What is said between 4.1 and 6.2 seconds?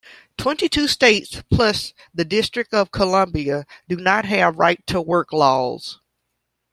have right-to-work laws.